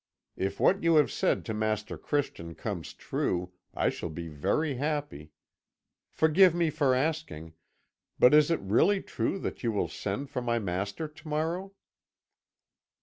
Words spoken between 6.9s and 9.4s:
asking, but is it really true